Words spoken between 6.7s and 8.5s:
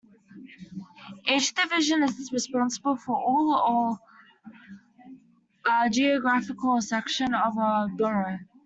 section of a borough.